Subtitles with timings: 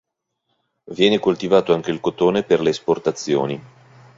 [0.95, 3.61] Viene coltivato anche il cotone per le esportazioni.